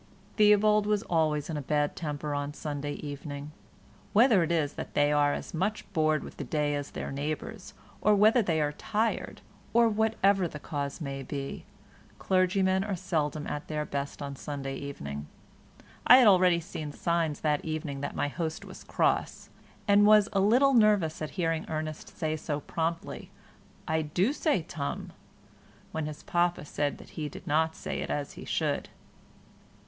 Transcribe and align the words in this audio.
Theobald 0.35 0.87
was 0.87 1.03
always 1.03 1.47
in 1.47 1.57
a 1.57 1.61
bad 1.61 1.95
temper 1.95 2.33
on 2.33 2.55
Sunday 2.55 2.93
evening. 2.93 3.51
Whether 4.13 4.41
it 4.41 4.51
is 4.51 4.73
that 4.73 4.95
they 4.95 5.11
are 5.11 5.31
as 5.35 5.53
much 5.53 5.85
bored 5.93 6.23
with 6.23 6.37
the 6.37 6.43
day 6.43 6.73
as 6.73 6.89
their 6.89 7.11
neighbours, 7.11 7.75
or 8.01 8.15
whether 8.15 8.41
they 8.41 8.59
are 8.61 8.71
tired, 8.71 9.41
or 9.73 9.87
whatever 9.87 10.47
the 10.47 10.57
cause 10.57 11.01
may 11.01 11.21
be, 11.21 11.65
clergymen 12.17 12.83
are 12.83 12.95
seldom 12.95 13.45
at 13.45 13.67
their 13.67 13.85
best 13.85 14.23
on 14.23 14.35
Sunday 14.35 14.75
evening; 14.75 15.27
I 16.07 16.17
had 16.17 16.25
already 16.25 16.61
seen 16.61 16.91
signs 16.91 17.41
that 17.41 17.63
evening 17.63 18.01
that 18.01 18.15
my 18.15 18.27
host 18.27 18.65
was 18.65 18.83
cross, 18.83 19.51
and 19.87 20.03
was 20.07 20.29
a 20.33 20.39
little 20.39 20.73
nervous 20.73 21.21
at 21.21 21.29
hearing 21.37 21.63
Ernest 21.69 22.17
say 22.17 22.35
so 22.37 22.61
promptly 22.61 23.29
"I 23.87 24.01
do 24.01 24.33
say 24.33 24.63
tum," 24.63 25.11
when 25.91 26.07
his 26.07 26.23
papa 26.23 26.61
had 26.61 26.67
said 26.67 26.99
he 27.01 27.29
did 27.29 27.45
not 27.45 27.75
say 27.75 27.99
it 27.99 28.09
as 28.09 28.31
he 28.33 28.45
should. 28.45 28.89